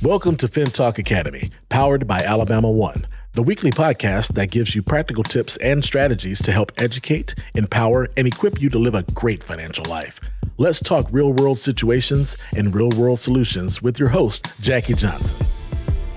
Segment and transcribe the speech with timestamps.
[0.00, 5.24] Welcome to FinTalk Academy, powered by Alabama One, the weekly podcast that gives you practical
[5.24, 9.84] tips and strategies to help educate, empower, and equip you to live a great financial
[9.86, 10.20] life.
[10.56, 15.44] Let's talk real world situations and real world solutions with your host, Jackie Johnson.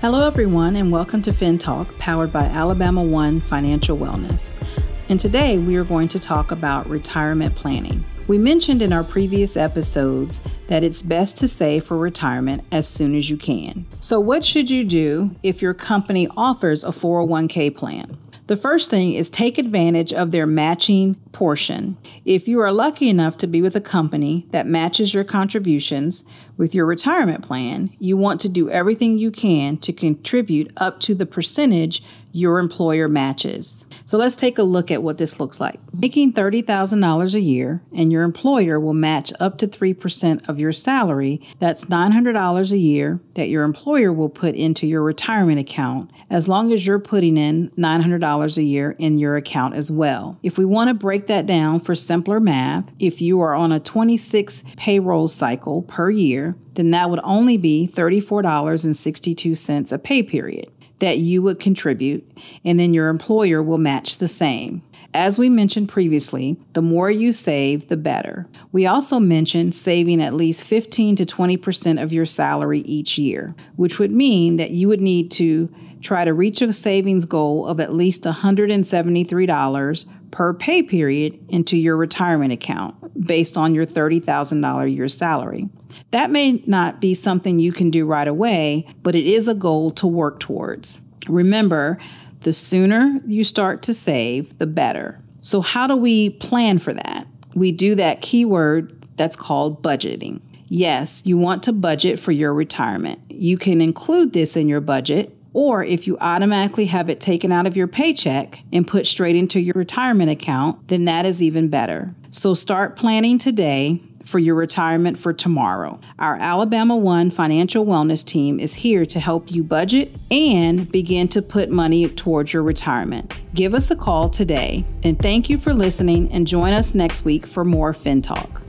[0.00, 4.62] Hello, everyone, and welcome to FinTalk, powered by Alabama One Financial Wellness.
[5.08, 8.04] And today we are going to talk about retirement planning.
[8.28, 13.16] We mentioned in our previous episodes that it's best to save for retirement as soon
[13.16, 13.84] as you can.
[13.98, 18.16] So, what should you do if your company offers a 401k plan?
[18.46, 21.96] The first thing is take advantage of their matching portion.
[22.24, 26.24] If you are lucky enough to be with a company that matches your contributions
[26.56, 31.14] with your retirement plan, you want to do everything you can to contribute up to
[31.14, 33.86] the percentage your employer matches.
[34.04, 35.78] So let's take a look at what this looks like.
[35.92, 41.40] Making $30,000 a year and your employer will match up to 3% of your salary.
[41.58, 46.72] That's $900 a year that your employer will put into your retirement account as long
[46.72, 50.38] as you're putting in $900 a year in your account as well.
[50.42, 53.80] If we want to break that down for simpler math, if you are on a
[53.80, 60.70] 26 payroll cycle per year, then that would only be $34.62 a pay period
[61.02, 62.24] that you would contribute,
[62.64, 64.80] and then your employer will match the same.
[65.12, 68.46] As we mentioned previously, the more you save, the better.
[68.70, 73.98] We also mentioned saving at least 15 to 20% of your salary each year, which
[73.98, 77.92] would mean that you would need to try to reach a savings goal of at
[77.92, 85.08] least $173 per pay period into your retirement account based on your $30,000 a year
[85.08, 85.68] salary.
[86.10, 89.90] That may not be something you can do right away, but it is a goal
[89.92, 91.00] to work towards.
[91.28, 91.98] Remember,
[92.40, 95.22] the sooner you start to save, the better.
[95.40, 97.26] So, how do we plan for that?
[97.54, 100.40] We do that keyword that's called budgeting.
[100.66, 103.20] Yes, you want to budget for your retirement.
[103.28, 107.66] You can include this in your budget or if you automatically have it taken out
[107.66, 112.14] of your paycheck and put straight into your retirement account, then that is even better.
[112.30, 116.00] So start planning today for your retirement for tomorrow.
[116.18, 121.42] Our Alabama One financial wellness team is here to help you budget and begin to
[121.42, 123.34] put money towards your retirement.
[123.54, 127.46] Give us a call today and thank you for listening and join us next week
[127.46, 128.62] for more FinTalk.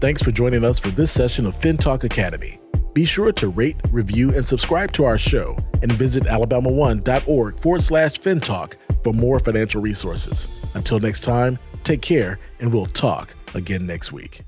[0.00, 2.58] Thanks for joining us for this session of FinTalk Academy.
[2.92, 8.14] Be sure to rate, review, and subscribe to our show and visit alabama1.org forward slash
[8.14, 10.64] fintalk for more financial resources.
[10.74, 14.42] Until next time, take care and we'll talk again next week.